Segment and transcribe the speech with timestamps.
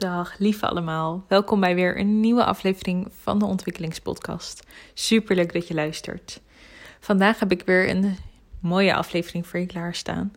[0.00, 1.24] Dag lieve allemaal.
[1.28, 4.66] Welkom bij weer een nieuwe aflevering van de Ontwikkelingspodcast.
[4.94, 6.40] Super leuk dat je luistert.
[7.00, 8.16] Vandaag heb ik weer een
[8.60, 10.32] mooie aflevering voor je klaarstaan.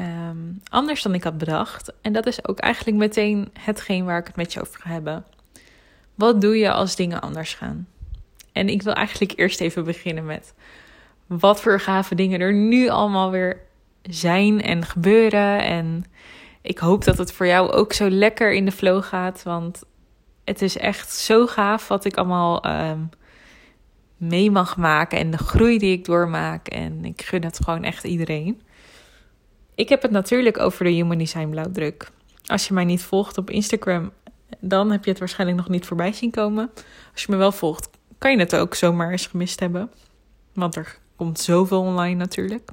[0.00, 1.92] Um, anders dan ik had bedacht.
[2.00, 5.24] En dat is ook eigenlijk meteen hetgeen waar ik het met je over ga hebben.
[6.14, 7.88] Wat doe je als dingen anders gaan?
[8.52, 10.54] En ik wil eigenlijk eerst even beginnen met
[11.26, 13.60] wat voor gave dingen er nu allemaal weer
[14.02, 15.64] zijn en gebeuren.
[15.64, 16.04] En
[16.66, 19.42] ik hoop dat het voor jou ook zo lekker in de flow gaat.
[19.42, 19.82] Want
[20.44, 23.08] het is echt zo gaaf wat ik allemaal um,
[24.16, 25.18] mee mag maken.
[25.18, 26.68] En de groei die ik doormaak.
[26.68, 28.62] En ik gun het gewoon echt iedereen.
[29.74, 32.10] Ik heb het natuurlijk over de Human Design blauwdruk.
[32.46, 34.12] Als je mij niet volgt op Instagram,
[34.58, 36.70] dan heb je het waarschijnlijk nog niet voorbij zien komen.
[37.12, 37.88] Als je me wel volgt,
[38.18, 39.90] kan je het ook zomaar eens gemist hebben.
[40.52, 42.70] Want er komt zoveel online natuurlijk.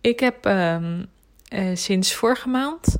[0.00, 1.06] Ik heb um,
[1.54, 2.96] uh, sinds vorige maand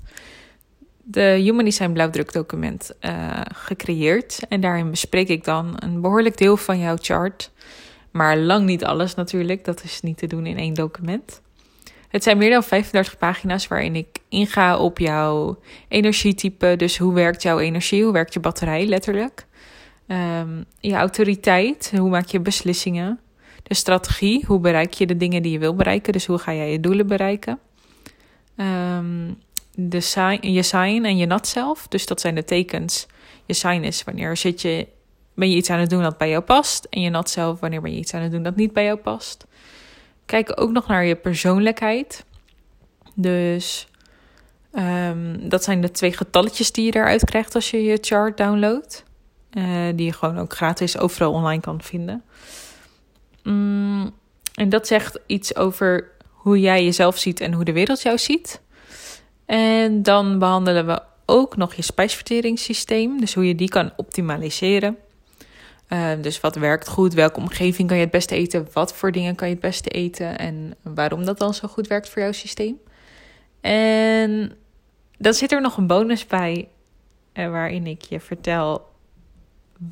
[1.10, 4.40] de Human Design blauwdrukdocument uh, gecreëerd.
[4.48, 7.50] En daarin bespreek ik dan een behoorlijk deel van jouw chart.
[8.10, 9.64] Maar lang niet alles natuurlijk.
[9.64, 11.42] Dat is niet te doen in één document.
[12.08, 16.74] Het zijn meer dan 35 pagina's waarin ik inga op jouw energietype.
[16.76, 18.02] Dus hoe werkt jouw energie?
[18.02, 19.46] Hoe werkt je batterij letterlijk?
[20.06, 21.92] Um, je autoriteit.
[21.96, 23.20] Hoe maak je beslissingen?
[23.62, 24.44] De strategie.
[24.46, 26.12] Hoe bereik je de dingen die je wil bereiken?
[26.12, 27.58] Dus hoe ga jij je doelen bereiken?
[28.60, 29.38] Um,
[29.74, 31.88] de sign, je sign en je nat zelf.
[31.88, 33.06] Dus dat zijn de tekens.
[33.44, 34.86] Je sign is wanneer zit je,
[35.34, 36.86] ben je iets aan het doen dat bij jou past.
[36.90, 38.98] En je nat zelf wanneer ben je iets aan het doen dat niet bij jou
[38.98, 39.46] past.
[40.26, 42.24] Kijk ook nog naar je persoonlijkheid.
[43.14, 43.88] Dus
[44.72, 49.04] um, dat zijn de twee getalletjes die je eruit krijgt als je je chart downloadt.
[49.52, 52.22] Uh, die je gewoon ook gratis overal online kan vinden.
[53.42, 54.14] Mm,
[54.54, 56.10] en dat zegt iets over
[56.48, 58.60] hoe jij jezelf ziet en hoe de wereld jou ziet.
[59.46, 64.96] En dan behandelen we ook nog je spijsverteringssysteem, dus hoe je die kan optimaliseren.
[65.88, 69.34] Uh, dus wat werkt goed, welke omgeving kan je het beste eten, wat voor dingen
[69.34, 72.80] kan je het beste eten en waarom dat dan zo goed werkt voor jouw systeem.
[73.60, 74.52] En
[75.18, 76.68] dan zit er nog een bonus bij
[77.34, 78.86] uh, waarin ik je vertel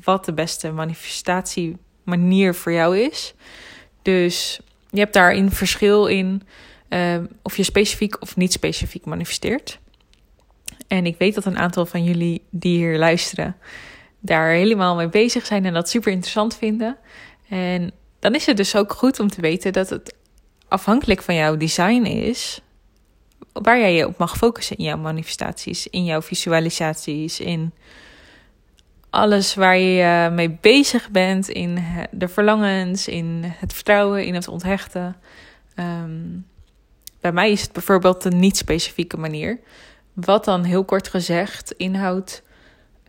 [0.03, 3.33] wat de beste manifestatiemanier voor jou is.
[4.01, 6.43] Dus je hebt daarin verschil in
[6.89, 9.79] uh, of je specifiek of niet specifiek manifesteert.
[10.87, 13.55] En ik weet dat een aantal van jullie die hier luisteren
[14.19, 16.97] daar helemaal mee bezig zijn en dat super interessant vinden.
[17.49, 20.15] En dan is het dus ook goed om te weten dat het
[20.67, 22.61] afhankelijk van jouw design is
[23.53, 27.73] waar jij je op mag focussen in jouw manifestaties, in jouw visualisaties, in
[29.09, 35.15] alles waar je mee bezig bent, in de verlangens, in het vertrouwen, in het onthechten.
[35.75, 36.45] Um,
[37.21, 39.59] bij mij is het bijvoorbeeld een niet-specifieke manier.
[40.13, 42.43] Wat dan heel kort gezegd inhoudt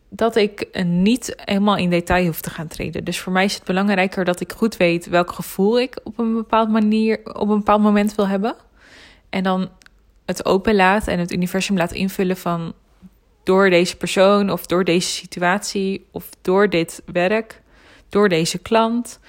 [0.09, 3.05] dat ik niet helemaal in detail hoef te gaan treden.
[3.05, 6.35] Dus voor mij is het belangrijker dat ik goed weet welk gevoel ik op een
[6.35, 8.55] bepaald manier, op een bepaald moment wil hebben.
[9.31, 9.69] En dan
[10.25, 12.75] het open laat en het universum laat invullen van
[13.49, 17.63] door deze persoon of door deze situatie of door dit werk,
[18.09, 19.21] door deze klant,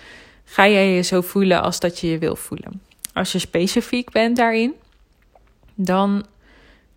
[0.45, 2.81] ga jij je zo voelen als dat je je wil voelen.
[3.13, 4.73] Als je specifiek bent daarin,
[5.75, 6.25] dan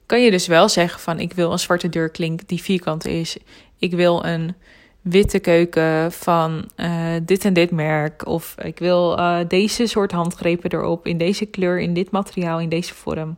[0.07, 3.37] kan je dus wel zeggen van ik wil een zwarte deurklink die vierkant is.
[3.79, 4.55] Ik wil een
[5.01, 8.27] witte keuken van uh, dit en dit merk.
[8.27, 12.69] Of ik wil uh, deze soort handgrepen erop, in deze kleur, in dit materiaal, in
[12.69, 13.37] deze vorm.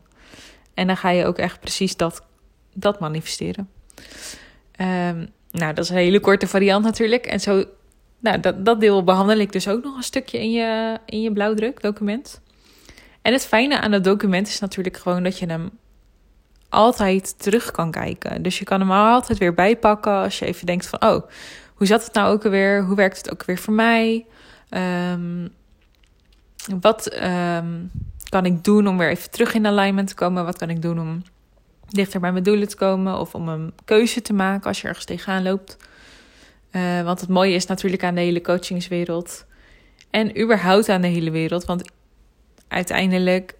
[0.75, 2.23] En dan ga je ook echt precies dat,
[2.75, 3.74] dat manifesteren.
[4.81, 7.27] Um, nou, dat is een hele korte variant natuurlijk.
[7.27, 7.65] En zo,
[8.19, 11.33] nou, dat, dat deel behandel ik dus ook nog een stukje in je, in je
[11.33, 12.41] blauwdruk document.
[13.23, 15.71] En het fijne aan het document is natuurlijk gewoon dat je hem
[16.69, 18.43] altijd terug kan kijken.
[18.43, 21.03] Dus je kan hem altijd weer bijpakken als je even denkt van...
[21.03, 21.23] oh,
[21.75, 22.85] hoe zat het nou ook alweer?
[22.85, 24.27] Hoe werkt het ook weer voor mij?
[25.13, 25.49] Um,
[26.81, 27.91] wat um,
[28.29, 30.45] kan ik doen om weer even terug in alignment te komen?
[30.45, 31.23] Wat kan ik doen om
[31.89, 33.19] dichter bij mijn doelen te komen?
[33.19, 35.77] Of om een keuze te maken als je ergens tegenaan loopt?
[36.73, 39.45] Uh, want het mooie is natuurlijk aan de hele coachingswereld...
[40.11, 41.65] en überhaupt aan de hele wereld...
[41.65, 41.91] want
[42.69, 43.55] uiteindelijk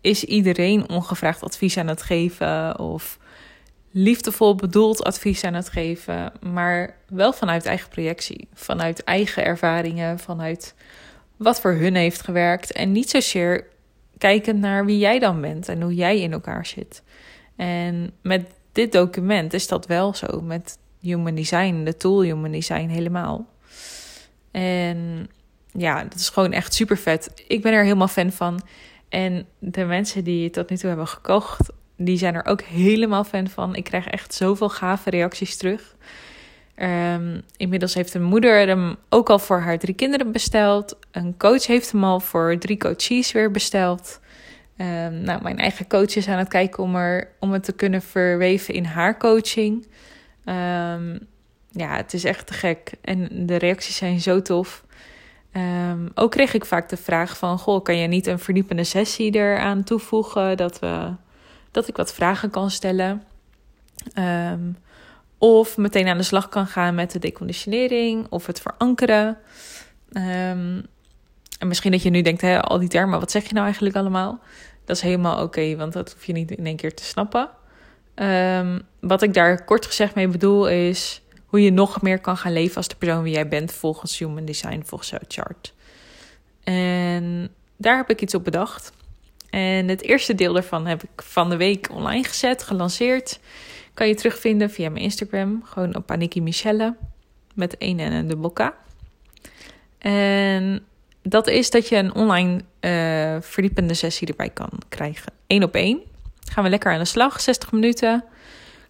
[0.00, 3.18] is iedereen ongevraagd advies aan het geven of
[3.90, 10.74] liefdevol bedoeld advies aan het geven, maar wel vanuit eigen projectie, vanuit eigen ervaringen, vanuit
[11.36, 13.66] wat voor hun heeft gewerkt en niet zozeer
[14.18, 17.02] kijkend naar wie jij dan bent en hoe jij in elkaar zit.
[17.56, 22.88] En met dit document is dat wel zo, met Human Design, de tool Human Design
[22.88, 23.46] helemaal.
[24.50, 25.28] En
[25.72, 27.44] ja, dat is gewoon echt super vet.
[27.46, 28.60] Ik ben er helemaal fan van.
[29.08, 33.48] En de mensen die tot nu toe hebben gekocht, die zijn er ook helemaal fan
[33.48, 33.74] van.
[33.74, 35.96] Ik krijg echt zoveel gave reacties terug.
[36.76, 40.98] Um, inmiddels heeft een moeder hem ook al voor haar drie kinderen besteld.
[41.10, 44.20] Een coach heeft hem al voor drie coaches weer besteld.
[44.78, 48.02] Um, nou, mijn eigen coach is aan het kijken om, er, om het te kunnen
[48.02, 49.86] verweven in haar coaching.
[50.44, 51.18] Um,
[51.70, 52.92] ja, het is echt te gek.
[53.00, 54.84] En de reacties zijn zo tof.
[55.52, 57.58] Um, ook kreeg ik vaak de vraag van...
[57.58, 60.56] Goh, kan je niet een verdiepende sessie eraan toevoegen?
[60.56, 61.12] Dat, we,
[61.70, 63.22] dat ik wat vragen kan stellen.
[65.38, 69.38] Of meteen aan de slag kan gaan met de deconditionering of het verankeren.
[71.58, 73.96] En misschien dat je nu denkt, hè, al die termen, wat zeg je nou eigenlijk
[73.96, 74.38] allemaal?
[74.84, 77.50] Dat is helemaal oké, want dat hoef je niet in één keer te snappen.
[78.14, 82.52] Um, wat ik daar kort gezegd mee bedoel is hoe je nog meer kan gaan
[82.52, 85.74] leven als de persoon wie jij bent volgens Human Design, volgens jouw chart.
[86.64, 88.92] En daar heb ik iets op bedacht.
[89.50, 93.40] En het eerste deel daarvan heb ik van de week online gezet, gelanceerd.
[93.94, 95.62] Kan je terugvinden via mijn Instagram.
[95.64, 96.96] Gewoon op Aniki Michelle.
[97.54, 98.72] Met één en een dubbel K.
[99.98, 100.84] En
[101.28, 105.32] dat is dat je een online uh, verdiepende sessie erbij kan krijgen.
[105.46, 106.00] Eén op één.
[106.52, 108.24] Gaan we lekker aan de slag, 60 minuten.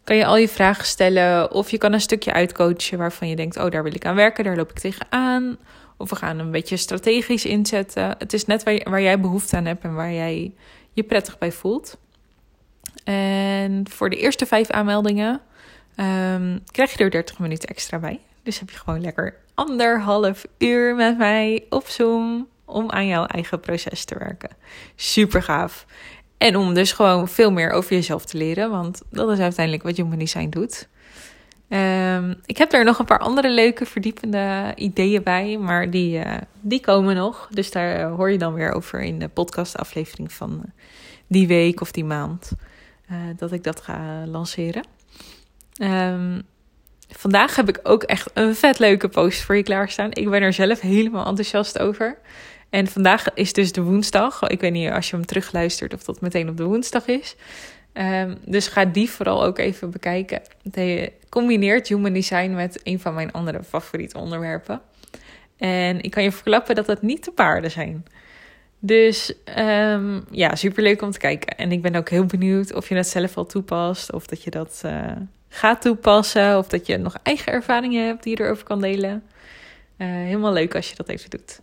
[0.05, 1.53] Kan je al je vragen stellen.
[1.53, 4.45] Of je kan een stukje uitcoachen waarvan je denkt: oh, daar wil ik aan werken,
[4.45, 5.57] daar loop ik tegenaan.
[5.97, 8.15] Of we gaan een beetje strategisch inzetten.
[8.19, 10.53] Het is net waar, jij behoefte aan hebt en waar jij
[10.93, 11.99] je prettig bij voelt.
[13.05, 15.41] En voor de eerste vijf aanmeldingen
[15.97, 18.21] um, krijg je er 30 minuten extra bij.
[18.44, 23.61] Dus heb je gewoon lekker anderhalf uur met mij op Zoom om aan jouw eigen
[23.61, 24.50] proces te werken.
[24.96, 25.87] Super gaaf.
[26.38, 29.96] En om dus gewoon veel meer over jezelf te leren, want dat is uiteindelijk wat
[29.96, 30.88] Human Design doet.
[31.69, 36.37] Um, ik heb er nog een paar andere leuke, verdiepende ideeën bij, maar die, uh,
[36.61, 37.49] die komen nog.
[37.50, 40.64] Dus daar hoor je dan weer over in de podcastaflevering van
[41.26, 42.52] die week of die maand.
[43.37, 44.85] Dat ik dat ga lanceren.
[45.82, 46.43] Um,
[47.09, 50.11] vandaag heb ik ook echt een vet leuke post voor je klaarstaan.
[50.12, 52.19] Ik ben er zelf helemaal enthousiast over.
[52.71, 54.43] En vandaag is dus de woensdag.
[54.43, 57.37] Ik weet niet als je hem terugluistert of dat meteen op de woensdag is.
[57.93, 60.43] Um, dus ga die vooral ook even bekijken.
[60.71, 64.81] Het combineert human design met een van mijn andere favoriete onderwerpen.
[65.56, 68.05] En ik kan je verklappen dat het niet de paarden zijn.
[68.79, 71.56] Dus um, ja, superleuk om te kijken.
[71.56, 74.12] En ik ben ook heel benieuwd of je dat zelf al toepast.
[74.12, 75.11] Of dat je dat uh,
[75.55, 76.59] gaat toepassen.
[76.59, 79.23] Of dat je nog eigen ervaringen hebt die je erover kan delen.
[79.99, 81.61] Uh, helemaal leuk als je dat even doet.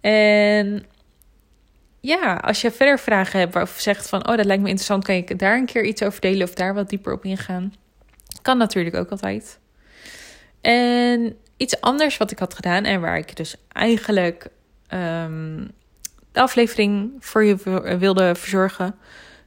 [0.00, 0.84] En
[2.00, 4.28] ja, als je verder vragen hebt of zegt van...
[4.28, 6.48] oh, dat lijkt me interessant, kan ik daar een keer iets over delen...
[6.48, 7.74] of daar wat dieper op ingaan.
[8.42, 9.58] Kan natuurlijk ook altijd.
[10.60, 12.84] En iets anders wat ik had gedaan...
[12.84, 14.46] en waar ik dus eigenlijk
[14.94, 15.70] um,
[16.32, 17.56] de aflevering voor je
[17.98, 18.94] wilde verzorgen...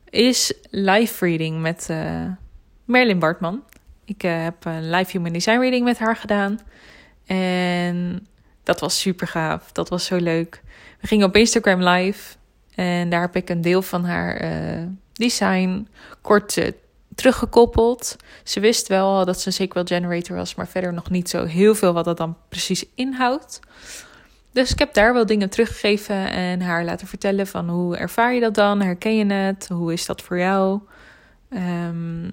[0.10, 2.26] is live reading met uh,
[2.86, 3.64] Merlin Bartman.
[4.06, 6.60] Ik uh, heb een live human design reading met haar gedaan.
[7.26, 8.28] En
[8.64, 9.72] dat was super gaaf.
[9.72, 10.62] Dat was zo leuk.
[11.02, 12.36] We gingen op Instagram live.
[12.76, 15.88] En daar heb ik een deel van haar uh, design
[16.22, 16.68] kort uh,
[17.16, 18.16] teruggekoppeld.
[18.44, 21.76] Ze wist wel dat ze een SQL generator was, maar verder nog niet zo heel
[21.76, 23.60] veel wat dat dan precies inhoudt.
[24.52, 28.40] Dus ik heb daar wel dingen teruggegeven en haar laten vertellen van hoe ervaar je
[28.40, 28.82] dat dan?
[28.82, 29.68] Herken je het?
[29.68, 30.80] Hoe is dat voor jou?
[31.50, 32.32] Um,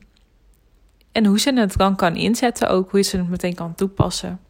[1.20, 4.40] en hoe ze het dan kan inzetten ook, hoe ze het meteen kan toepassen.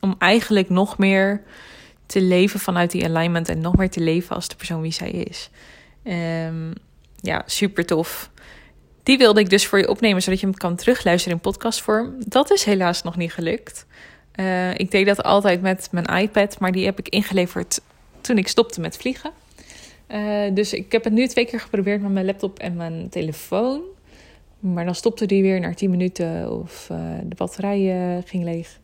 [0.00, 1.42] Om eigenlijk nog meer
[2.06, 5.10] te leven vanuit die alignment en nog meer te leven als de persoon wie zij
[5.10, 5.50] is.
[6.46, 6.72] Um,
[7.20, 8.30] ja, super tof.
[9.02, 12.14] Die wilde ik dus voor je opnemen, zodat je hem kan terugluisteren in podcastvorm.
[12.18, 13.86] Dat is helaas nog niet gelukt.
[14.36, 17.80] Uh, ik deed dat altijd met mijn iPad, maar die heb ik ingeleverd
[18.20, 19.30] toen ik stopte met vliegen.
[20.08, 23.82] Uh, dus ik heb het nu twee keer geprobeerd met mijn laptop en mijn telefoon.
[24.72, 28.78] Maar dan stopte die weer na 10 minuten of uh, de batterij ging leeg.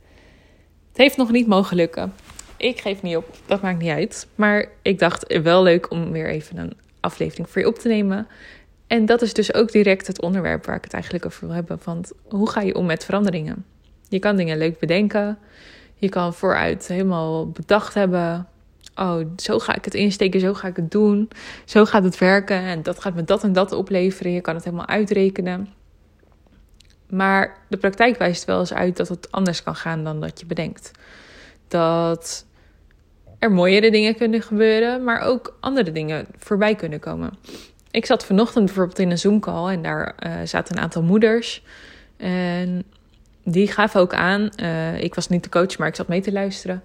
[0.88, 2.12] Het heeft nog niet mogen lukken.
[2.56, 4.26] Ik geef niet op, dat maakt niet uit.
[4.34, 8.26] Maar ik dacht wel leuk om weer even een aflevering voor je op te nemen.
[8.86, 11.78] En dat is dus ook direct het onderwerp waar ik het eigenlijk over wil hebben.
[11.78, 13.64] Van hoe ga je om met veranderingen?
[14.08, 15.38] Je kan dingen leuk bedenken.
[15.94, 18.48] Je kan vooruit helemaal bedacht hebben.
[19.00, 21.30] Oh, zo ga ik het insteken, zo ga ik het doen.
[21.64, 24.32] Zo gaat het werken en dat gaat me dat en dat opleveren.
[24.32, 25.68] Je kan het helemaal uitrekenen.
[27.08, 30.46] Maar de praktijk wijst wel eens uit dat het anders kan gaan dan dat je
[30.46, 30.90] bedenkt.
[31.68, 32.46] Dat
[33.38, 37.30] er mooiere dingen kunnen gebeuren, maar ook andere dingen voorbij kunnen komen.
[37.90, 41.62] Ik zat vanochtend bijvoorbeeld in een Zoom-call en daar uh, zaten een aantal moeders.
[42.16, 42.84] En
[43.44, 46.32] die gaf ook aan, uh, ik was niet de coach, maar ik zat mee te
[46.32, 46.82] luisteren.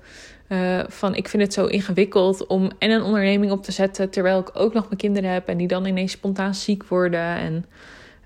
[0.49, 4.39] Uh, van ik vind het zo ingewikkeld om en een onderneming op te zetten terwijl
[4.39, 7.65] ik ook nog mijn kinderen heb en die dan ineens spontaan ziek worden.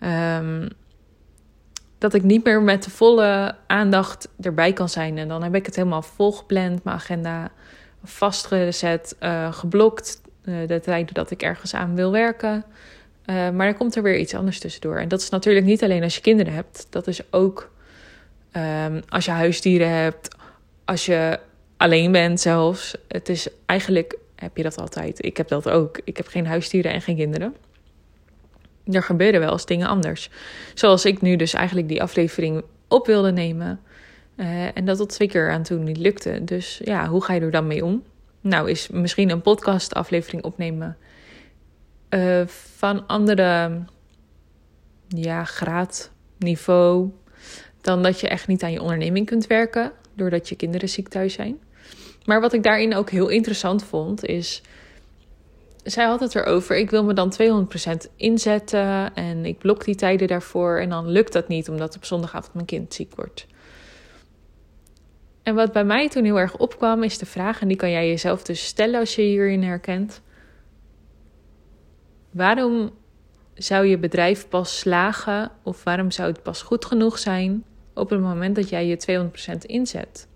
[0.02, 0.68] En um,
[1.98, 5.18] dat ik niet meer met de volle aandacht erbij kan zijn.
[5.18, 7.52] En dan heb ik het helemaal volgepland, mijn agenda
[8.04, 10.22] vastgezet, uh, geblokt.
[10.44, 12.64] Uh, de tijden dat ik ergens aan wil werken.
[13.26, 14.98] Maar dan komt er weer iets anders tussendoor.
[14.98, 16.88] En dat is natuurlijk niet alleen als je kinderen hebt.
[16.90, 17.72] Dat is ook
[18.86, 20.36] um, als je huisdieren hebt.
[20.86, 21.40] Als je
[21.80, 22.96] alleen bent zelfs.
[23.08, 25.26] Het is eigenlijk heb je dat altijd.
[25.26, 26.00] Ik heb dat ook.
[26.04, 27.56] Ik heb geen huisdieren en geen kinderen
[28.96, 30.30] er gebeuren wel eens dingen anders.
[30.74, 33.80] Zoals ik nu dus eigenlijk die aflevering op wilde nemen.
[34.36, 36.44] Uh, en dat tot twee keer aan toe niet lukte.
[36.44, 38.04] Dus ja, hoe ga je er dan mee om?
[38.42, 40.98] Nou, is misschien een podcast aflevering opnemen
[42.10, 43.80] uh, van andere
[45.08, 47.10] ja, graad, niveau.
[47.82, 49.92] Dan dat je echt niet aan je onderneming kunt werken.
[50.14, 51.60] Doordat je kinderen ziek thuis zijn.
[52.26, 54.62] Maar wat ik daarin ook heel interessant vond, is
[55.84, 56.78] zij had het erover.
[56.78, 60.80] Ik wil me dan 200% inzetten en ik blok die tijden daarvoor.
[60.80, 63.48] En dan lukt dat niet, omdat op zondagavond mijn kind ziek wordt.
[65.44, 68.08] En wat bij mij toen heel erg opkwam, is de vraag, en die kan jij
[68.08, 70.22] jezelf dus stellen als je hierin herkent.
[72.32, 72.92] Waarom
[73.54, 78.20] zou je bedrijf pas slagen, of waarom zou het pas goed genoeg zijn op het
[78.20, 80.29] moment dat jij je 200% inzet?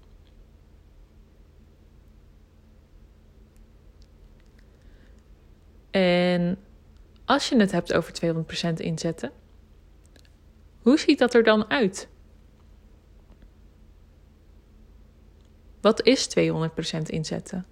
[6.33, 6.57] En
[7.25, 8.13] als je het hebt over
[8.71, 9.31] 200% inzetten,
[10.81, 12.07] hoe ziet dat er dan uit?
[15.81, 17.65] Wat is 200% inzetten?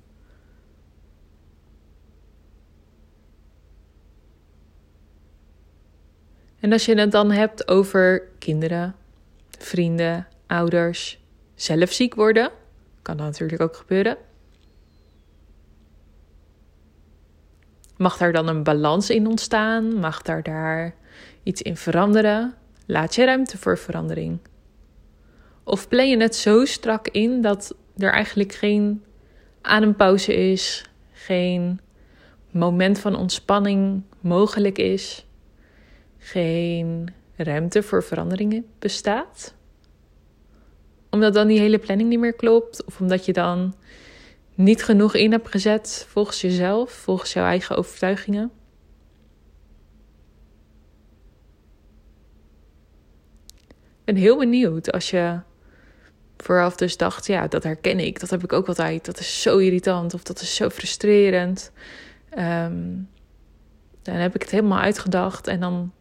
[6.59, 8.95] En als je het dan hebt over kinderen,
[9.49, 11.19] vrienden, ouders,
[11.55, 12.51] zelf ziek worden,
[13.01, 14.17] kan dat natuurlijk ook gebeuren.
[18.01, 19.99] Mag daar dan een balans in ontstaan?
[19.99, 20.95] Mag daar, daar
[21.43, 22.53] iets in veranderen?
[22.85, 24.39] Laat je ruimte voor verandering?
[25.63, 29.03] Of plan je het zo strak in dat er eigenlijk geen
[29.61, 31.79] adempauze is, geen
[32.51, 35.25] moment van ontspanning mogelijk is,
[36.17, 39.53] geen ruimte voor veranderingen bestaat?
[41.09, 43.73] Omdat dan die hele planning niet meer klopt, of omdat je dan
[44.55, 48.51] niet genoeg in hebt gezet volgens jezelf, volgens jouw eigen overtuigingen.
[53.77, 55.39] Ik ben heel benieuwd als je
[56.37, 59.57] vooraf dus dacht, ja, dat herken ik, dat heb ik ook altijd, dat is zo
[59.57, 61.71] irritant of dat is zo frustrerend.
[62.37, 63.09] Um,
[64.01, 65.91] dan heb ik het helemaal uitgedacht en dan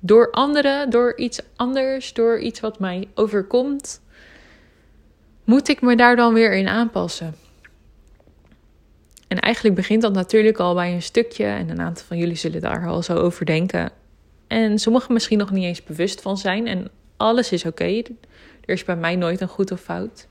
[0.00, 4.00] door anderen, door iets anders, door iets wat mij overkomt,
[5.44, 7.34] moet ik me daar dan weer in aanpassen.
[9.30, 11.44] En eigenlijk begint dat natuurlijk al bij een stukje.
[11.44, 13.90] En een aantal van jullie zullen daar al zo over denken.
[14.46, 16.66] En sommigen misschien nog niet eens bewust van zijn.
[16.66, 18.02] En alles is oké.
[18.64, 20.26] Er is bij mij nooit een goed of fout.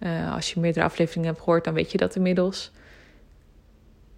[0.00, 2.70] Uh, als je meerdere afleveringen hebt gehoord, dan weet je dat inmiddels.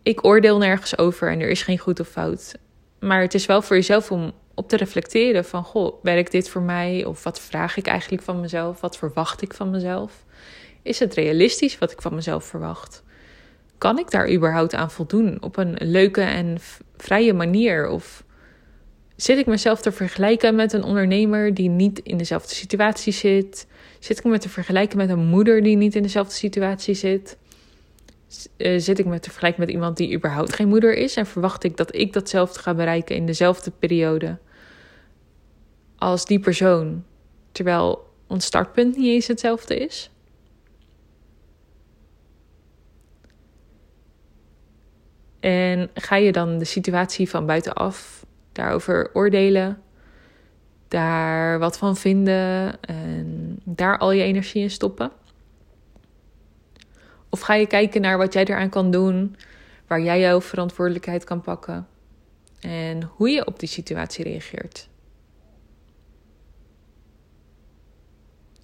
[0.02, 2.54] Ik oordeel nergens over en er is geen goed of fout.
[2.98, 5.64] Maar het is wel voor jezelf om op te reflecteren van...
[5.64, 7.04] Goh, werkt dit voor mij?
[7.04, 8.80] Of wat vraag ik eigenlijk van mezelf?
[8.80, 10.24] Wat verwacht ik van mezelf?
[10.82, 13.02] Is het realistisch wat ik van mezelf verwacht?
[13.84, 16.56] Kan ik daar überhaupt aan voldoen op een leuke en
[16.96, 17.88] vrije manier?
[17.88, 18.24] Of
[19.16, 23.66] zit ik mezelf te vergelijken met een ondernemer die niet in dezelfde situatie zit?
[23.98, 27.36] Zit ik me te vergelijken met een moeder die niet in dezelfde situatie zit?
[28.56, 31.16] Eh, zit ik me te vergelijken met iemand die überhaupt geen moeder is?
[31.16, 34.38] En verwacht ik dat ik datzelfde ga bereiken in dezelfde periode
[35.96, 37.04] als die persoon,
[37.52, 40.10] terwijl ons startpunt niet eens hetzelfde is?
[45.44, 49.82] En ga je dan de situatie van buitenaf daarover oordelen,
[50.88, 55.10] daar wat van vinden en daar al je energie in stoppen?
[57.28, 59.36] Of ga je kijken naar wat jij eraan kan doen,
[59.86, 61.86] waar jij jouw verantwoordelijkheid kan pakken
[62.60, 64.88] en hoe je op die situatie reageert?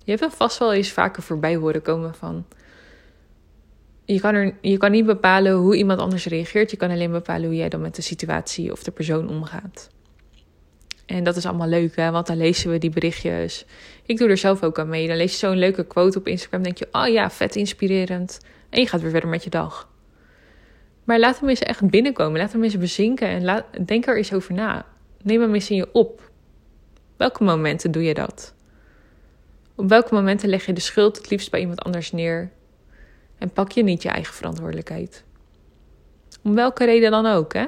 [0.04, 2.44] Je hebt er vast wel eens vaker voorbij horen komen van
[4.12, 6.70] je kan, er, je kan niet bepalen hoe iemand anders reageert.
[6.70, 9.90] Je kan alleen bepalen hoe jij dan met de situatie of de persoon omgaat.
[11.06, 12.10] En dat is allemaal leuk, hè?
[12.10, 13.64] want dan lezen we die berichtjes.
[14.06, 15.08] Ik doe er zelf ook aan mee.
[15.08, 16.62] Dan lees je zo'n leuke quote op Instagram.
[16.62, 18.40] denk je, oh ja, vet inspirerend.
[18.70, 19.88] En je gaat weer verder met je dag.
[21.04, 22.40] Maar laat hem eens echt binnenkomen.
[22.40, 23.28] Laat hem eens bezinken.
[23.28, 24.86] En denk er eens over na.
[25.22, 26.30] Neem hem eens in je op.
[27.16, 28.54] Welke momenten doe je dat?
[29.74, 32.50] Op welke momenten leg je de schuld het liefst bij iemand anders neer
[33.40, 35.24] en pak je niet je eigen verantwoordelijkheid?
[36.42, 37.66] Om welke reden dan ook, hè?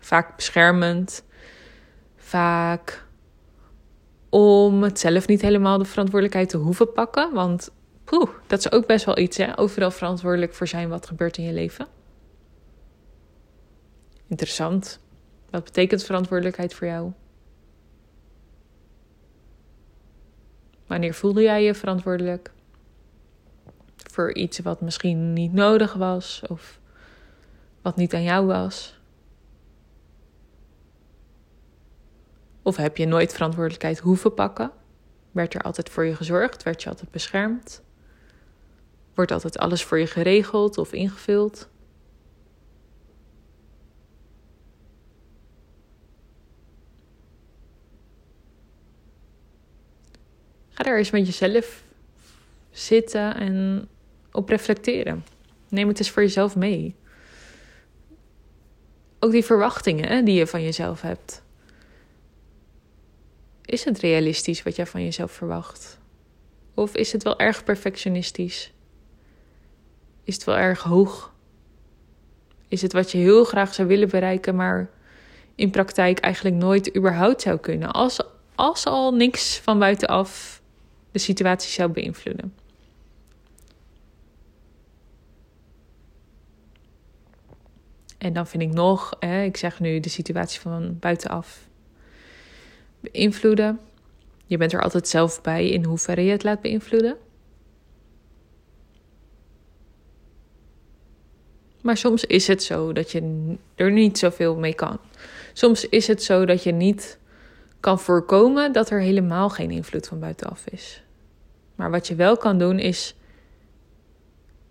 [0.00, 1.24] Vaak beschermend,
[2.16, 3.04] vaak
[4.28, 7.32] om het zelf niet helemaal de verantwoordelijkheid te hoeven pakken.
[7.32, 7.70] Want
[8.04, 9.58] poeh, dat is ook best wel iets, hè?
[9.58, 11.86] Overal verantwoordelijk voor zijn wat gebeurt in je leven.
[14.26, 15.00] Interessant.
[15.50, 17.12] Wat betekent verantwoordelijkheid voor jou?
[20.86, 22.50] Wanneer voelde jij je verantwoordelijk?
[24.12, 26.80] Voor iets wat misschien niet nodig was of
[27.82, 29.00] wat niet aan jou was?
[32.62, 34.70] Of heb je nooit verantwoordelijkheid hoeven pakken?
[35.32, 36.62] Werd er altijd voor je gezorgd?
[36.62, 37.82] Werd je altijd beschermd?
[39.14, 41.68] Wordt altijd alles voor je geregeld of ingevuld?
[50.70, 51.82] Ga daar eens met jezelf
[52.70, 53.88] zitten en
[54.36, 55.24] op reflecteren.
[55.68, 56.94] Neem het eens voor jezelf mee.
[59.20, 61.42] Ook die verwachtingen die je van jezelf hebt.
[63.64, 65.98] Is het realistisch wat jij van jezelf verwacht?
[66.74, 68.72] Of is het wel erg perfectionistisch?
[70.24, 71.34] Is het wel erg hoog?
[72.68, 74.90] Is het wat je heel graag zou willen bereiken, maar
[75.54, 77.92] in praktijk eigenlijk nooit überhaupt zou kunnen?
[77.92, 78.20] Als,
[78.54, 80.62] als al niks van buitenaf
[81.10, 82.54] de situatie zou beïnvloeden.
[88.18, 91.68] En dan vind ik nog, hè, ik zeg nu de situatie van buitenaf
[93.00, 93.80] beïnvloeden.
[94.46, 97.16] Je bent er altijd zelf bij in hoeverre je het laat beïnvloeden.
[101.80, 104.98] Maar soms is het zo dat je er niet zoveel mee kan.
[105.52, 107.18] Soms is het zo dat je niet
[107.80, 111.02] kan voorkomen dat er helemaal geen invloed van buitenaf is.
[111.74, 113.14] Maar wat je wel kan doen is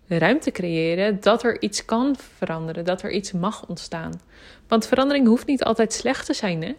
[0.08, 4.20] ruimte creëren dat er iets kan veranderen, dat er iets mag ontstaan.
[4.68, 6.62] Want verandering hoeft niet altijd slecht te zijn.
[6.62, 6.74] Hè?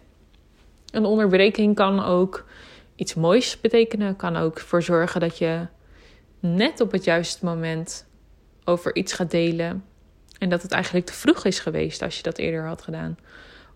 [0.90, 2.46] Een onderbreking kan ook
[2.94, 5.66] iets moois betekenen, kan ook ervoor zorgen dat je
[6.40, 8.06] net op het juiste moment
[8.64, 9.84] over iets gaat delen
[10.38, 13.18] en dat het eigenlijk te vroeg is geweest als je dat eerder had gedaan.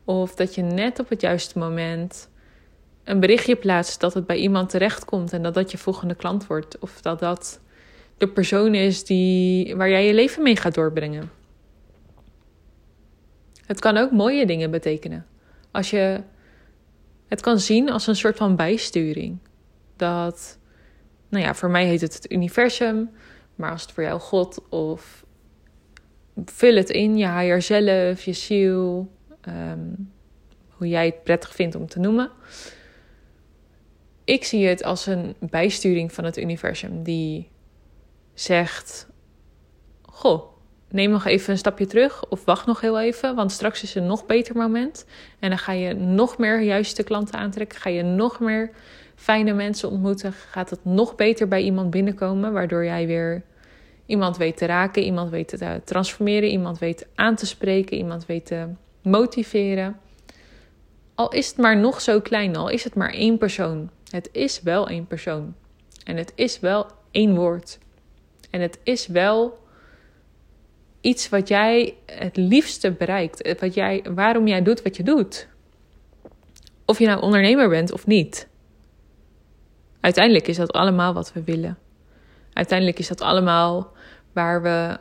[0.04, 2.28] Of dat je net op het juiste moment
[3.04, 6.78] een berichtje plaatst dat het bij iemand terechtkomt en dat dat je volgende klant wordt.
[6.78, 7.60] Of dat dat
[8.22, 11.30] de persoon is die, waar jij je leven mee gaat doorbrengen.
[13.66, 15.26] Het kan ook mooie dingen betekenen.
[15.70, 16.20] Als je
[17.28, 19.38] het kan zien als een soort van bijsturing.
[19.96, 20.58] Dat,
[21.28, 23.10] nou ja, voor mij heet het het universum,
[23.54, 25.24] maar als het voor jou God of
[26.44, 29.88] vul het in, je higher zelf, je ziel, ehm,
[30.68, 32.30] hoe jij het prettig vindt om te noemen
[34.24, 37.50] ik zie het als een bijsturing van het universum die
[38.34, 39.06] zegt:
[40.02, 40.52] Goh,
[40.88, 44.06] neem nog even een stapje terug of wacht nog heel even, want straks is een
[44.06, 45.06] nog beter moment.
[45.38, 48.70] En dan ga je nog meer juiste klanten aantrekken, ga je nog meer
[49.14, 53.42] fijne mensen ontmoeten, gaat het nog beter bij iemand binnenkomen, waardoor jij weer
[54.06, 58.46] iemand weet te raken, iemand weet te transformeren, iemand weet aan te spreken, iemand weet
[58.46, 58.68] te
[59.02, 60.00] motiveren.
[61.14, 63.90] Al is het maar nog zo klein, al is het maar één persoon.
[64.10, 65.54] Het is wel één persoon.
[66.04, 67.78] En het is wel één woord.
[68.52, 69.58] En het is wel
[71.00, 73.60] iets wat jij het liefste bereikt.
[73.60, 75.48] Wat jij, waarom jij doet wat je doet.
[76.84, 78.48] Of je nou ondernemer bent of niet.
[80.00, 81.78] Uiteindelijk is dat allemaal wat we willen.
[82.52, 83.92] Uiteindelijk is dat allemaal
[84.32, 84.98] waar we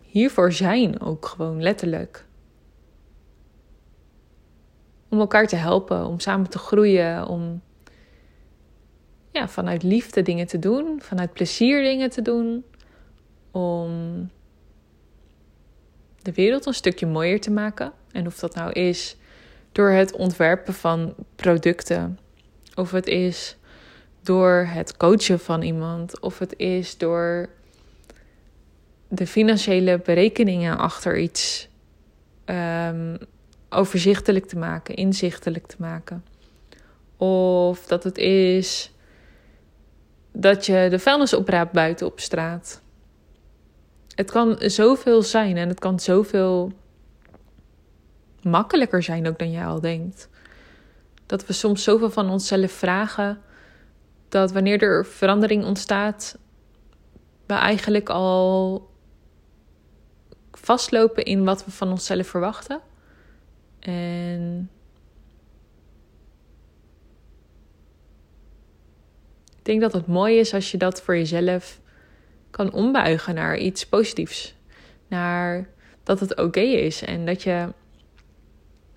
[0.00, 2.24] hiervoor zijn, ook gewoon letterlijk.
[5.08, 7.62] Om elkaar te helpen, om samen te groeien, om
[9.36, 12.64] ja, vanuit liefde dingen te doen, vanuit plezier dingen te doen,
[13.50, 13.90] om
[16.22, 17.92] de wereld een stukje mooier te maken.
[18.12, 19.16] En of dat nou is
[19.72, 22.18] door het ontwerpen van producten,
[22.74, 23.56] of het is
[24.22, 27.48] door het coachen van iemand, of het is door
[29.08, 31.68] de financiële berekeningen achter iets
[32.46, 33.18] um,
[33.68, 36.24] overzichtelijk te maken, inzichtelijk te maken.
[37.16, 38.90] Of dat het is
[40.38, 42.82] dat je de vuilnis opraapt buiten op straat.
[44.14, 46.72] Het kan zoveel zijn en het kan zoveel
[48.42, 50.28] makkelijker zijn ook dan jij al denkt.
[51.26, 53.40] Dat we soms zoveel van onszelf vragen
[54.28, 56.38] dat wanneer er verandering ontstaat,
[57.46, 58.90] we eigenlijk al
[60.52, 62.80] vastlopen in wat we van onszelf verwachten.
[63.78, 64.70] En
[69.66, 71.80] denk dat het mooi is als je dat voor jezelf
[72.50, 74.54] kan ombuigen naar iets positiefs.
[75.08, 75.68] Naar
[76.02, 77.72] dat het oké is en dat je,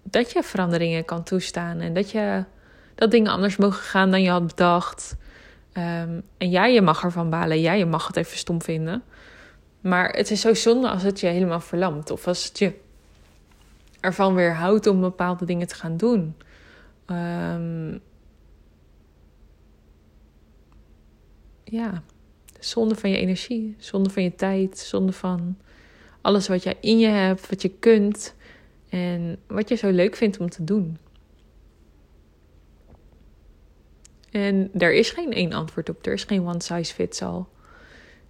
[0.03, 2.43] dat je veranderingen kan toestaan en dat, je,
[2.95, 5.15] dat dingen anders mogen gaan dan je had bedacht.
[5.73, 9.03] Um, en ja, je mag ervan balen, ja, je mag het even stom vinden.
[9.81, 12.73] Maar het is zo zonde als het je helemaal verlamt of als het je
[13.99, 16.35] ervan weer houdt om bepaalde dingen te gaan doen.
[17.05, 18.01] Um,
[21.71, 22.03] ja,
[22.59, 25.57] zonde van je energie, zonde van je tijd, zonde van
[26.21, 28.35] alles wat jij in je hebt, wat je kunt
[28.89, 30.97] en wat je zo leuk vindt om te doen.
[34.31, 37.43] En er is geen één antwoord op, er is geen one size fits all.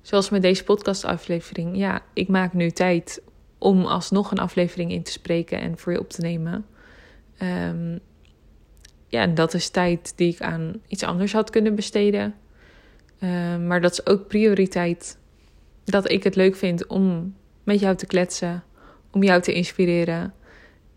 [0.02, 3.21] Zoals met deze podcastaflevering, ja, ik maak nu tijd
[3.58, 6.65] om alsnog een aflevering in te spreken en voor je op te nemen.
[7.41, 7.99] Um,
[9.08, 12.36] ja, dat is tijd die ik aan iets anders had kunnen besteden.
[13.19, 15.17] Ehm, maar dat is ook prioriteit.
[15.84, 18.63] Dat ik het leuk vind om met jou te kletsen,
[19.12, 20.34] om jou te inspireren,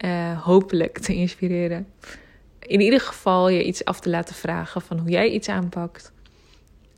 [0.05, 1.87] uh, hopelijk te inspireren.
[2.59, 6.13] In ieder geval je iets af te laten vragen van hoe jij iets aanpakt.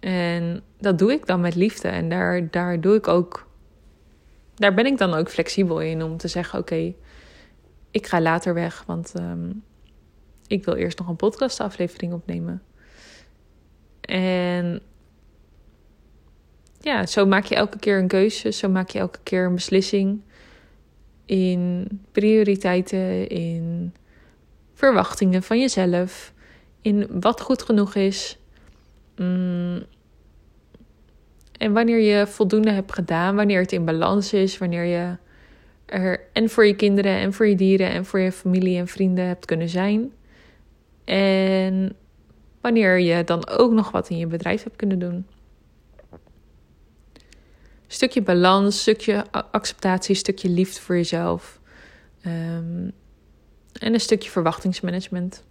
[0.00, 1.88] En dat doe ik dan met liefde.
[1.88, 3.48] En daar, daar doe ik ook.
[4.54, 6.94] Daar ben ik dan ook flexibel in om te zeggen: oké,
[7.90, 9.50] ik ga later weg, want ehm,
[10.46, 12.62] ik wil eerst nog een podcastaflevering opnemen.
[14.00, 14.82] En
[16.84, 20.20] ja, zo maak je elke keer een keuze, zo maak je elke keer een beslissing
[21.26, 23.94] in prioriteiten, in
[24.74, 26.32] verwachtingen van jezelf,
[26.82, 28.38] in wat goed genoeg is.
[29.16, 29.82] Mm.
[31.58, 35.16] En wanneer je voldoende hebt gedaan, wanneer het in balans is, wanneer je
[35.86, 39.26] er en voor je kinderen en voor je dieren en voor je familie en vrienden
[39.26, 40.12] hebt kunnen zijn.
[41.04, 41.96] En
[42.60, 45.26] wanneer je dan ook nog wat in je bedrijf hebt kunnen doen.
[47.94, 51.60] Stukje balans, stukje acceptatie, stukje liefde voor jezelf.
[52.26, 52.92] Um,
[53.72, 55.44] en een stukje verwachtingsmanagement.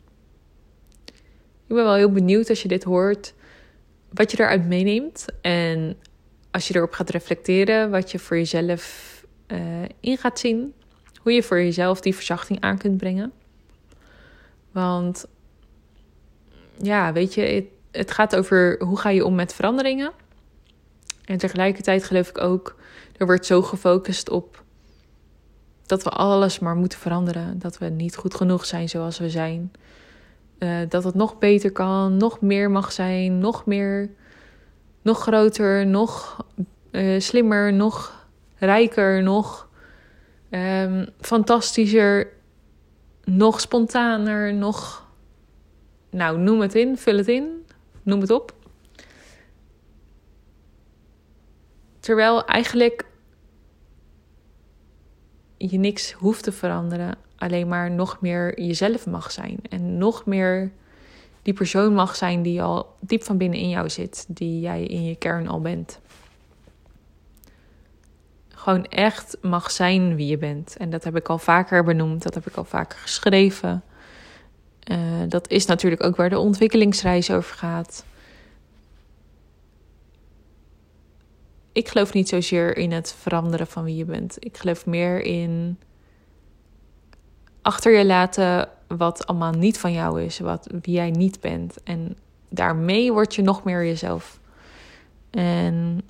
[1.67, 3.33] Ik ben wel heel benieuwd als je dit hoort,
[4.09, 5.25] wat je eruit meeneemt.
[5.41, 5.97] En
[6.51, 9.59] als je erop gaat reflecteren, wat je voor jezelf uh,
[9.99, 10.73] in gaat zien.
[11.21, 13.31] Hoe je voor jezelf die verzachting aan kunt brengen.
[14.71, 15.25] Want
[16.77, 20.11] ja, weet je, het gaat over hoe ga je om met veranderingen.
[21.25, 22.75] En tegelijkertijd geloof ik ook,
[23.17, 24.63] er wordt zo gefocust op
[25.85, 27.59] dat we alles maar moeten veranderen.
[27.59, 29.71] Dat we niet goed genoeg zijn zoals we zijn.
[30.59, 34.09] Uh, dat het nog beter kan, nog meer mag zijn, nog meer,
[35.01, 36.45] nog groter, nog
[36.91, 39.67] uh, slimmer, nog rijker, nog
[40.49, 42.27] um, fantastischer,
[43.23, 45.01] nog spontaner, nog.
[46.09, 47.65] Nou, noem het in, vul het in,
[48.03, 48.53] noem het op.
[52.03, 53.05] Terwijl eigenlijk
[55.57, 60.71] je niks hoeft te veranderen, alleen maar nog meer jezelf mag zijn en nog meer
[61.41, 65.03] die persoon mag zijn die al diep van binnen in jou zit, die jij in
[65.03, 65.99] je kern al bent.
[68.49, 70.77] Gewoon echt mag zijn wie je bent.
[70.77, 73.83] En dat heb ik al vaker benoemd, dat heb ik al vaker geschreven.
[74.91, 78.05] Uh, dat is natuurlijk ook waar de ontwikkelingsreis over gaat.
[81.73, 84.35] Ik geloof niet zozeer in het veranderen van wie je bent.
[84.39, 85.79] Ik geloof meer in
[87.61, 91.83] achter je laten wat allemaal niet van jou is, wat, wie jij niet bent.
[91.83, 92.17] En
[92.49, 94.39] daarmee word je nog meer jezelf.
[95.29, 96.01] En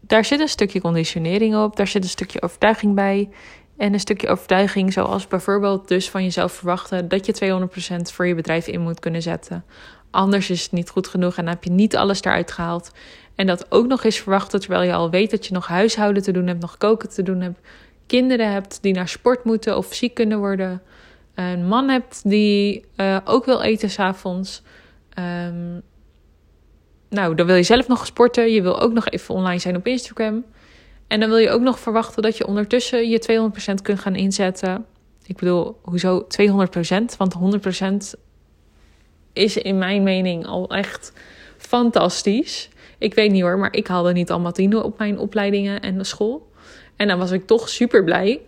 [0.00, 3.28] daar zit een stukje conditionering op, daar zit een stukje overtuiging bij.
[3.76, 8.34] En een stukje overtuiging, zoals bijvoorbeeld dus van jezelf verwachten dat je 200% voor je
[8.34, 9.64] bedrijf in moet kunnen zetten.
[10.10, 12.90] Anders is het niet goed genoeg en dan heb je niet alles eruit gehaald.
[13.34, 16.32] En dat ook nog eens verwachten terwijl je al weet dat je nog huishouden te
[16.32, 17.58] doen hebt, nog koken te doen hebt,
[18.06, 20.82] kinderen hebt die naar sport moeten of ziek kunnen worden,
[21.34, 24.62] een man hebt die uh, ook wil eten s'avonds.
[25.18, 25.82] Um,
[27.08, 29.86] nou, dan wil je zelf nog sporten, je wil ook nog even online zijn op
[29.86, 30.44] Instagram.
[31.06, 34.84] En dan wil je ook nog verwachten dat je ondertussen je 200% kunt gaan inzetten.
[35.26, 36.26] Ik bedoel, hoezo 200%?
[37.16, 37.34] Want
[38.14, 38.20] 100%
[39.32, 41.12] is in mijn mening al echt
[41.56, 42.68] fantastisch.
[42.98, 46.04] Ik weet niet hoor, maar ik haalde niet allemaal tienen op mijn opleidingen en de
[46.04, 46.52] school.
[46.96, 48.40] En dan was ik toch super blij.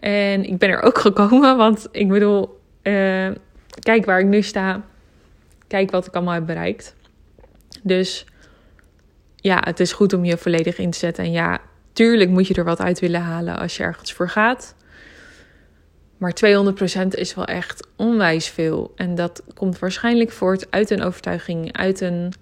[0.00, 3.28] En ik ben er ook gekomen, want ik bedoel, uh,
[3.80, 4.84] kijk waar ik nu sta.
[5.66, 6.94] Kijk wat ik allemaal heb bereikt.
[7.82, 8.26] Dus
[9.36, 11.24] ja, het is goed om je volledig in te zetten.
[11.24, 11.60] En ja,
[11.92, 14.74] tuurlijk moet je er wat uit willen halen als je ergens voor gaat.
[16.16, 18.92] Maar 200% is wel echt onwijs veel.
[18.96, 22.32] En dat komt waarschijnlijk voort uit een overtuiging, uit een,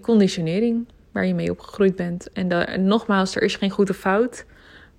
[0.00, 2.32] conditionering waar je mee opgegroeid bent.
[2.32, 4.44] En, en nogmaals, er is geen goede fout.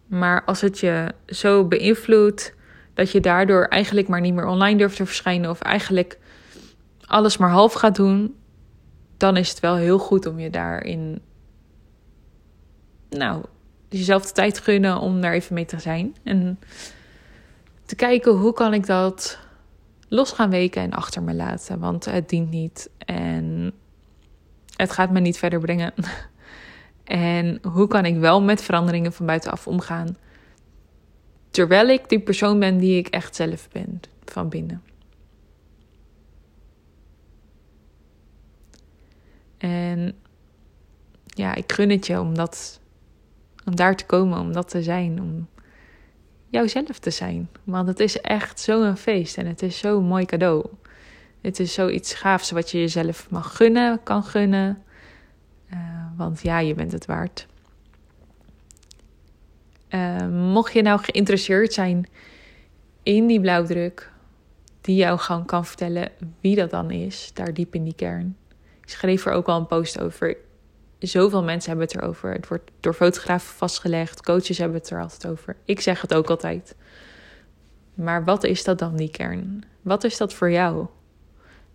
[0.08, 2.54] Maar als het je zo beïnvloedt
[2.94, 6.18] dat je daardoor eigenlijk maar niet meer online durft te verschijnen of eigenlijk
[7.06, 8.36] alles maar half gaat doen,
[9.18, 11.22] dan is het wel heel goed om je daarin,
[13.10, 13.44] nou,
[13.90, 16.16] jezelf de tijd gunnen om daar even mee te zijn.
[16.24, 16.60] En
[17.86, 19.40] te kijken hoe kan ik dat
[20.08, 21.80] los gaan weken en achter me laten.
[21.80, 23.74] Want het dient niet en
[24.76, 25.94] het gaat me niet verder brengen.
[27.04, 30.18] En hoe kan ik wel met veranderingen van buitenaf omgaan?
[31.52, 34.84] Terwijl ik die persoon ben die ik echt zelf ben van binnen.
[39.58, 40.14] En
[41.26, 42.79] ja, ik gun het je om, dat,
[43.70, 45.48] om daar te komen, om dat te zijn, om
[46.48, 47.50] jouzelf te zijn.
[47.64, 50.66] Want het is echt zo'n feest en het is zo'n mooi cadeau.
[51.42, 54.84] Het is zoiets gaafs wat je jezelf mag gunnen, kan gunnen.
[55.74, 55.78] Uh,
[56.18, 57.48] want ja, je bent het waard.
[59.90, 62.08] Uh, mocht je nou geïnteresseerd zijn
[63.04, 64.12] in die blauwdruk,
[64.82, 68.38] die jou gewoon kan vertellen wie dat dan is, daar diep in die kern.
[68.82, 70.38] Ik schreef er ook al een post over.
[71.00, 72.32] Zoveel mensen hebben het erover.
[72.32, 74.22] Het wordt door fotografen vastgelegd.
[74.22, 75.56] Coaches hebben het er altijd over.
[75.66, 76.76] Ik zeg het ook altijd.
[77.94, 79.64] Maar wat is dat dan, die kern?
[79.82, 80.88] Wat is dat voor jou?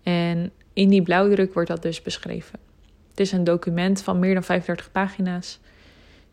[0.03, 2.59] En in die blauwdruk wordt dat dus beschreven.
[3.11, 5.59] Het is een document van meer dan 35 pagina's.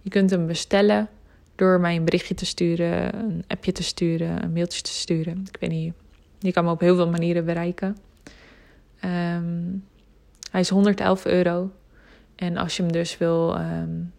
[0.01, 1.10] Je kunt hem bestellen
[1.56, 5.45] door mij een berichtje te sturen, een appje te sturen, een mailtje te sturen.
[5.47, 5.93] Ik weet niet.
[6.39, 7.97] Je kan me op heel veel manieren bereiken.
[9.06, 9.86] Um,
[10.51, 11.71] hij is 111 euro.
[12.41, 14.13] En als je hem dus wil um,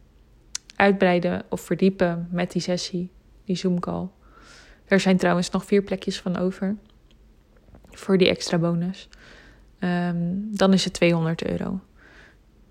[0.77, 3.11] uitbreiden of verdiepen met die sessie,
[3.45, 4.09] die Zoom call.
[4.85, 6.77] Er zijn trouwens nog vier plekjes van over.
[7.91, 9.09] Voor die extra bonus.
[9.81, 11.81] Um, dan is het 200 euro.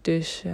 [0.02, 0.54] Dus uh,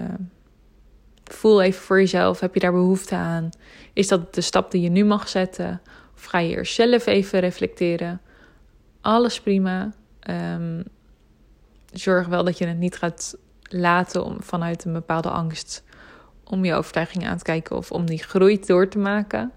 [1.24, 2.40] voel even voor jezelf.
[2.40, 3.50] Heb je daar behoefte aan?
[3.94, 5.82] Is dat de stap die je nu mag zetten?
[6.16, 8.22] Of ga je eerst zelf even reflecteren?
[9.02, 9.94] Alles prima.
[11.94, 13.38] Zorg wel dat je het niet gaat
[13.70, 15.84] laten om, vanuit een bepaalde angst
[16.44, 19.52] om je overtuiging aan te kijken of om die groei door te maken.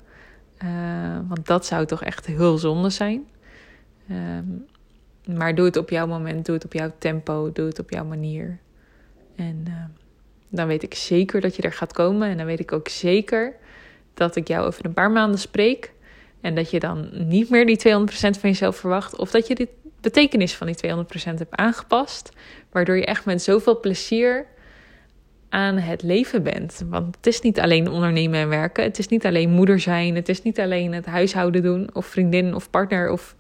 [0.65, 3.29] Uh, want dat zou toch echt heel zonde zijn.
[4.11, 4.67] Um,
[5.37, 8.05] maar doe het op jouw moment, doe het op jouw tempo, doe het op jouw
[8.05, 8.59] manier.
[9.37, 9.75] En uh,
[10.49, 12.29] dan weet ik zeker dat je er gaat komen.
[12.29, 13.55] En dan weet ik ook zeker
[14.15, 15.93] dat ik jou over een paar maanden spreek.
[16.41, 19.17] En dat je dan niet meer die 200% van jezelf verwacht.
[19.17, 19.69] Of dat je dit
[20.01, 22.31] betekenis van die 200% hebt aangepast.
[22.71, 24.47] Waardoor je echt met zoveel plezier
[25.49, 26.83] aan het leven bent.
[26.89, 28.85] Want het is niet alleen ondernemen en werken.
[28.85, 30.15] Het is niet alleen moeder zijn.
[30.15, 31.91] Het is niet alleen het huishouden doen.
[31.93, 33.37] Of vriendin of partner of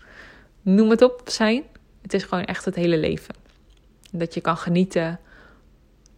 [0.63, 1.63] noem het op zijn.
[2.03, 3.35] Het is gewoon echt het hele leven.
[4.13, 5.21] Dat je kan genieten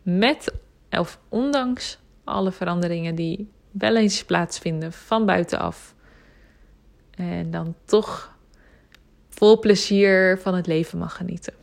[0.02, 0.52] met
[0.90, 5.94] of ondanks alle veranderingen die wel eens plaatsvinden van buitenaf.
[7.10, 8.31] En dan toch
[9.42, 11.61] vol plezier van het leven mag genieten.